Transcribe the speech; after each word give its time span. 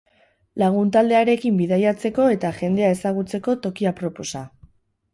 Lagun 0.61 0.89
taldearekin 0.95 1.59
bidaiatzeko 1.61 2.27
eta 2.39 2.53
jendea 2.63 2.91
ezagutzeko 2.99 3.59
toki 3.67 3.93
aproposa. 3.95 4.47